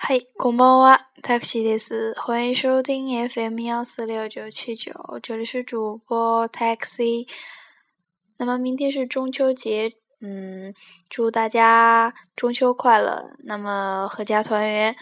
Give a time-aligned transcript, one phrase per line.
[0.00, 2.14] 嗨，こんばんは，taxi です。
[2.20, 7.26] 欢迎收听 FM 幺四六九七九，这里是主播 taxi。
[8.36, 10.74] 那么明天是中秋节，嗯，
[11.08, 13.36] 祝大家中秋快乐。
[13.44, 14.94] 那么阖家团圆，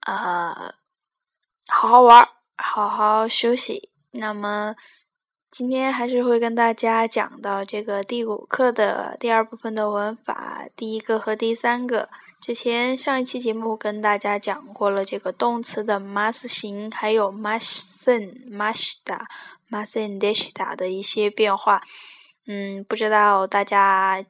[0.00, 0.74] 啊，
[1.68, 3.90] 好好玩，好好休息。
[4.10, 4.74] 那么
[5.50, 12.08] 今天还是会跟大家讲到这个第五课的第二部分的文法，第一个和第三个。
[12.45, 19.25] 之前上一期节目跟大家讲过了这个动词的 mas 形，还有 masen、masda、
[19.67, 21.81] masen、deshda 的一些变化。
[22.45, 24.23] 嗯，不知道大家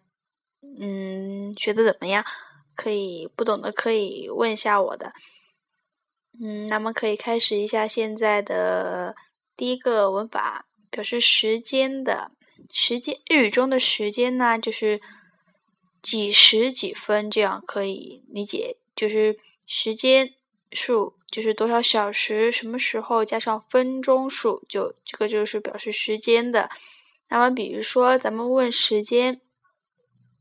[0.80, 2.24] 嗯学的怎么样？
[2.74, 5.12] 可以不懂的可以问一下我的。
[6.42, 9.14] 嗯，那么可以开始一下现在的
[9.58, 12.32] 第一个文法，表示时间的
[12.72, 13.18] 时间。
[13.30, 15.02] 日语中的时间呢，就是。
[16.05, 20.33] 几时几分这样可以理解，就是时间
[20.73, 26.71] 数就是多少小时，什么时候加上分钟数，就这个就是表示时间的。
[27.29, 29.43] 那么比如说咱们问时间，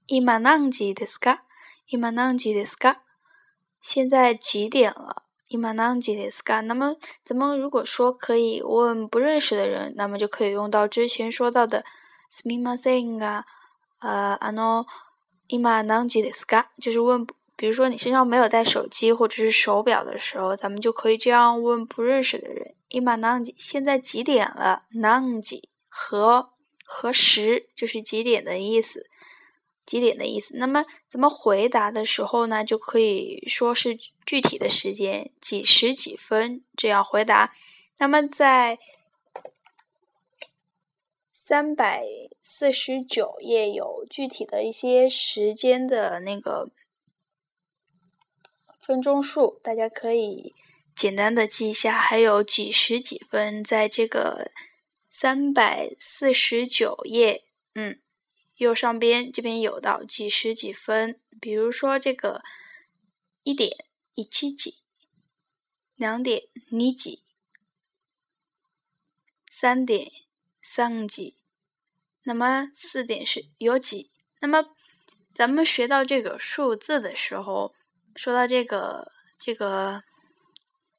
[0.08, 0.41] 今何
[0.72, 1.39] 時ですか？
[1.85, 2.99] 今何時ですか？
[3.81, 5.23] 现在几点了？
[5.47, 6.61] 今何時ですか？
[6.61, 11.83] 那么咱们如果说可以问不认识的人，那么就可以用到之前说到的
[12.31, 13.44] すみませんが、
[13.99, 14.85] 呃、あの。
[15.47, 16.66] 今何時ですか？
[16.80, 23.53] 就是问，比如说你身上没有带手机或者是手表的时候，咱们就可以这样问不认识的人：今何時？
[23.58, 24.83] 现在几点了？
[24.91, 26.49] 何時和
[26.85, 29.05] 和时就是几点的意思，
[29.85, 30.55] 几点的意思。
[30.55, 37.52] 那么咱们回答的时候呢，就可以说是具体的时间，几时几分这样回答。
[37.97, 38.80] 那么在
[41.47, 42.06] 三百
[42.41, 46.70] 四十九页有具体的一些时间的那个
[48.81, 50.55] 分钟数，大家可以
[50.97, 51.98] 简单的记一下。
[51.98, 54.53] 还有几时几分，在这个
[55.11, 57.44] 三百四十九页，
[57.75, 58.00] 嗯，
[58.56, 61.21] 右上边这边有到几时几分。
[61.38, 62.43] 比如说这个
[63.43, 63.84] 一点
[64.15, 64.78] 一七几，
[65.94, 67.22] 两点你几，
[69.50, 70.23] 三点。
[70.66, 71.36] 三几，
[72.22, 74.10] 那么四点是有几？
[74.41, 74.75] 那么
[75.34, 77.75] 咱们学到这个数字的时候，
[78.16, 80.03] 说到这个这个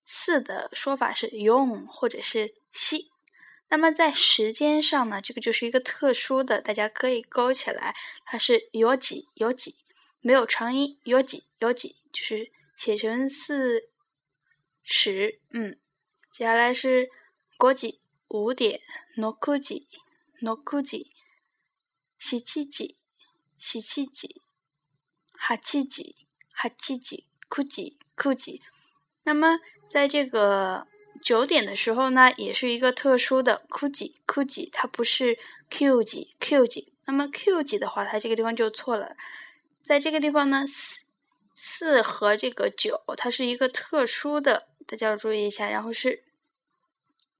[0.05, 3.11] 四的说法是用或者是西。
[3.67, 9.75] 那么在时间上呢，这个就是一个特殊的，大家可以勾起来，它是有几有几，
[10.21, 13.89] 没有长音，有几有几，就是写成四
[14.83, 15.39] 十。
[15.49, 15.79] 嗯，
[16.31, 17.09] 接下来是
[17.57, 17.99] 国几。
[18.35, 18.81] 五点，
[19.15, 19.31] 六
[19.63, 19.85] 时，
[20.39, 20.61] 六
[22.17, 22.95] 时，七时，
[23.57, 24.27] 七时，
[25.31, 25.83] 八时，
[26.53, 26.93] 八时，
[27.47, 28.61] 九时，九时。
[29.23, 29.59] 那么，
[29.89, 30.85] 在这个
[31.21, 36.93] 九点的时候呢，也是一个特殊的九时，九时，它不是 Q 级，Q 级。
[37.05, 39.15] 那么 Q 级的话，它这个地方就错了。
[39.81, 40.99] 在这个地方呢，四
[41.53, 45.69] 四和这个九，它是一个特殊的，大家要注意一下。
[45.69, 46.25] 然后是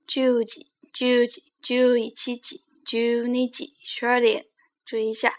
[0.07, 0.71] 九级。
[0.95, 2.97] 九几、九一、七几、九
[3.27, 4.45] 二几、十二点，
[4.85, 5.37] 注意一下。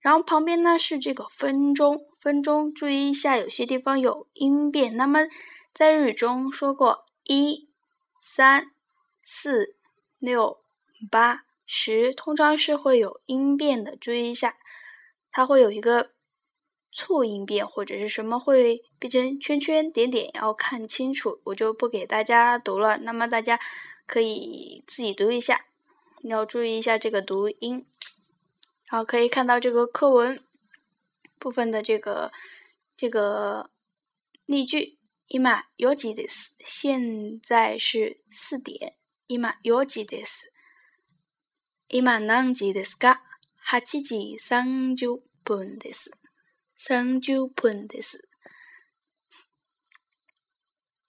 [0.00, 4.96] 然后旁边呢是这个分钟，分钟，注意一下，有些地方有音变。
[4.96, 5.28] 那么
[5.74, 7.68] 在日语中说过一、
[8.22, 8.70] 三、
[9.22, 9.76] 四、
[10.18, 10.60] 六、
[11.10, 14.56] 八、十，通常是会有音变的，注意一下，
[15.30, 16.12] 它会有一个
[16.90, 22.96] 促音变或者是什么会变成圈圈、点点，要看清楚，我就不给大家读了。
[22.96, 23.60] 那么大家。
[24.05, 25.65] 可以自己读一下，
[26.23, 27.85] 要注意一下这个读音。
[28.87, 30.43] 好，可以看到这个课文
[31.39, 32.31] 部分的这个
[32.97, 33.69] 这个
[34.45, 34.99] 例句。
[35.27, 35.41] 今
[35.77, 36.49] 4時です。
[36.59, 38.97] 现在是四点。
[39.27, 40.51] 今4時です。
[41.87, 43.21] 今何時ですか
[43.69, 46.11] ?8 時30分です。
[46.77, 48.27] 30分です。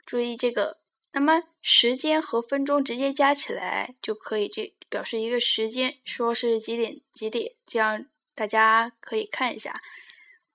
[0.06, 0.78] 注意这个。
[1.17, 8.05] 那么时间和分钟直接加起来就可以，这表示一个时间，说是几点几点，这样
[8.35, 9.81] 大家可以看一下，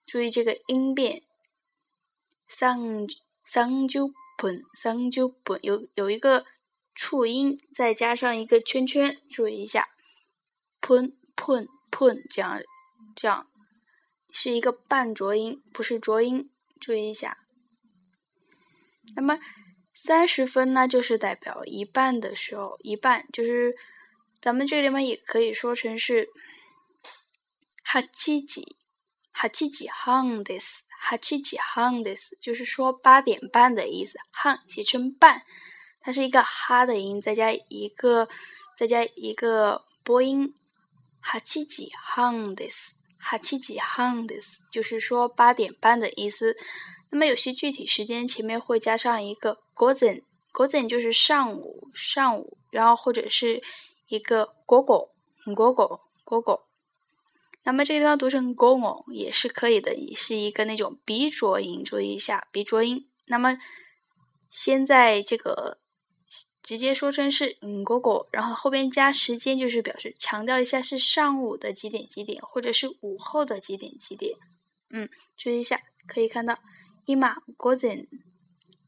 [0.07, 1.25] 注意这个音变，
[2.47, 2.79] 三
[3.45, 6.47] 三九本三九本有有一个
[6.95, 9.89] 促音，再加上一个圈圈，注意一下
[10.81, 12.61] ，pun pun pun 这样
[13.17, 13.49] 这样
[14.31, 16.49] 是一个半浊音，不是浊音，
[16.79, 17.39] 注意一下。
[19.17, 19.41] 那么。
[20.05, 23.77] 三十分呢，就是代表一半的时候，一半就是
[24.41, 26.29] 咱们这里面也可以说成是
[27.85, 28.77] 哈七几，
[29.31, 34.19] 哈七几半です，哈七几汉的斯，就是说八点半的意思。
[34.33, 35.45] 汉写成半，
[36.01, 38.29] 它是一个哈的音，再加一个
[38.77, 40.53] 再加一个播音。
[41.21, 46.57] 哈七几汉的斯，哈七几汉的斯，就是说八点半的意思。
[47.11, 53.63] 那么有些具体时间前面会加上一个个整个整就是上午，上午，然后或者是
[54.09, 55.11] 一个果果，
[55.55, 56.69] 果果，果果。
[57.65, 63.09] 那么这个地方读成 g o 也是可以的，也是一个那种鼻浊音，注意一下鼻浊音。
[63.27, 63.57] 那么
[64.51, 65.79] 现在这个
[66.61, 74.37] 直接说成是嗯果果然后后边加时间，就是表示强调一下是上午的几点几点，或者是午后的几点几点。
[74.91, 76.59] 嗯，注意一下，可以看到
[77.07, 78.09] 今午前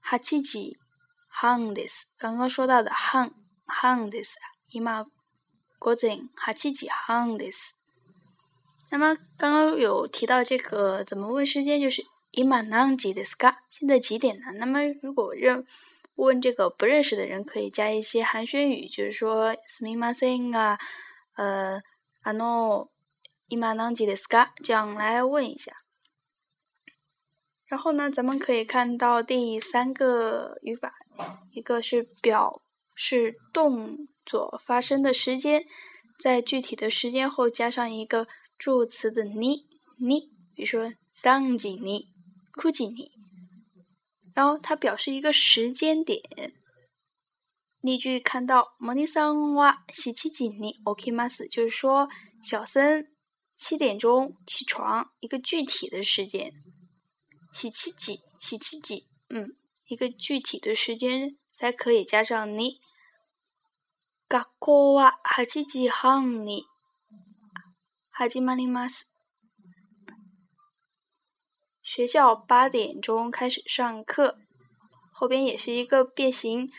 [0.03, 0.77] 八時
[1.27, 2.07] 半です。
[2.17, 3.31] 刚刚说到的半
[3.65, 4.37] 半です。
[4.67, 4.83] 今
[5.79, 7.73] 午前八時半です。
[8.91, 13.57] 那么刚刚有提到这个怎么问时间，就是今何時ですか？
[13.69, 14.51] 现在几点呢？
[14.55, 15.65] 那么如果认
[16.15, 20.77] 问这个不认识的人，可以加一些寒暄语，就是说すみません啊，
[21.35, 21.81] 呃，
[22.23, 22.89] あの
[23.47, 24.49] 今何時ですか？
[24.63, 25.71] 这样来问一下。
[27.74, 30.94] 然后呢，咱们可以看到第三个语法，
[31.50, 32.62] 一个是表
[32.94, 35.64] 示动作发生的时间，
[36.20, 38.28] 在具体的时间后加上一个。
[38.56, 39.66] 助词的你
[39.98, 42.06] 你，比如说三几你、
[42.52, 43.10] 哭几你，
[44.32, 46.22] 然后它表示一个时间点。
[47.80, 51.28] 例句看到莫尼桑哇西七几你 OK 吗？
[51.28, 52.08] 是就是说
[52.44, 53.08] 小森
[53.56, 56.52] 七点钟起床，一个具体的时间。
[57.54, 59.56] 西七几西七几，嗯，
[59.86, 62.80] 一个具体的时间才可以加上你。
[64.28, 64.42] 学校
[64.94, 66.64] は八時半に。
[68.10, 69.06] 哈基玛尼马斯，
[71.82, 74.38] 学校八点钟开始上课，
[75.12, 76.70] 后边也是一个变形，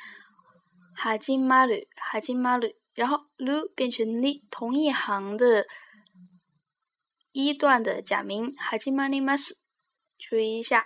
[0.93, 5.65] 哈基玛鲁，哈基玛鲁，然后鲁变成你，同一行的
[7.33, 9.57] 一段的假名哈基玛尼马斯，
[10.17, 10.85] 注意一下。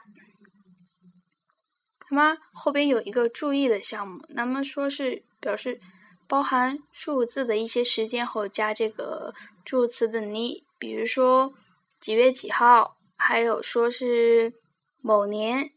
[2.12, 5.80] 那么后边有一个注意的项目，那么说是表示。
[6.28, 9.34] 包含数字的一些时间后加这个
[9.66, 11.56] 助词的你，比如说
[12.00, 14.54] 几月几号，还有说是
[15.02, 15.72] 某年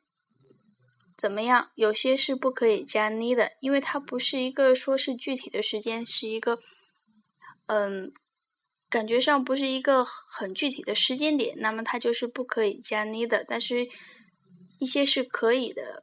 [1.17, 6.59] 怎么样，有些是不可以加你的，因为它不是一个说是具体的时间，是一个
[7.65, 8.13] 嗯，
[8.93, 13.89] 感觉上不是一个很具体的时间点，那么它就是不可以加你的，但是
[14.79, 16.03] 一些是可以的，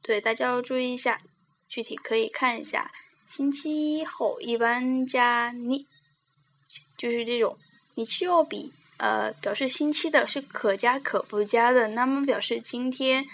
[0.00, 1.20] 对，大家要注意一下，
[1.68, 2.90] 具体可以看一下。
[3.26, 5.86] 星期一后一般加你，
[6.96, 7.58] 就是这种
[7.94, 13.26] 你期要比呃表示星期的是可加可不加的，那么表示今天、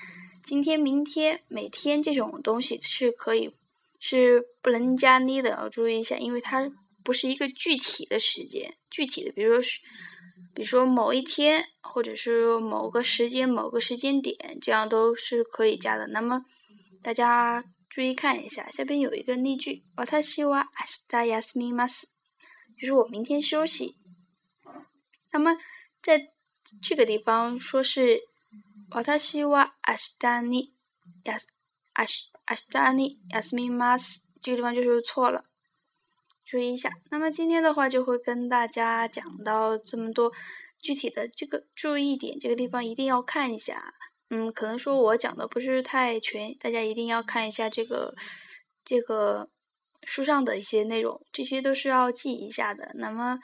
[0.43, 3.55] 今天、明天、每天这种东西是可以
[4.01, 6.69] 是不能加你的，要注意一下，因为它
[7.05, 9.81] 不是一个具体的时间，具体的，比如说是，
[10.55, 16.09] 比如说某一天或者是某个时间、某个时间点，这样都是可以加的。
[16.09, 16.45] 那么
[17.03, 17.65] 大家。
[17.87, 22.09] 注意看一下，下边有一个例句，我他希望阿西达亚斯米马斯，
[22.77, 23.95] 就是我明天休息。
[25.31, 25.57] 那么
[26.03, 26.31] 在
[26.83, 28.23] 这个地方说是
[28.91, 30.73] 我他希望阿西达尼
[31.23, 31.47] 亚斯
[31.93, 35.45] 阿西阿西达尼亚斯米马斯，这个地方就是错了，
[36.45, 36.91] 注意一下。
[37.11, 40.33] 那么今天的话就会跟大家讲到这么多
[40.79, 43.95] 具体的这个注意点，这个地方一定要看一下。
[44.31, 48.15] 嗯，可能说我讲的不是太全，大家一定要看一下这个
[48.85, 49.49] 这个
[50.03, 52.93] 书上的一些内容，这些都是要记一下的。
[52.95, 53.39] 那么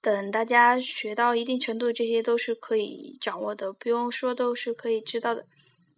[0.00, 5.46] 等大家学到一定程度，这些都是可以掌握的，不用说都是可以知道的。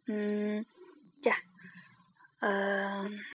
[0.07, 0.65] 嗯，
[1.21, 1.39] 这样，
[2.41, 3.19] 嗯。